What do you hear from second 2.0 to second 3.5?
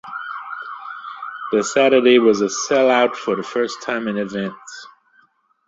was a sell out for the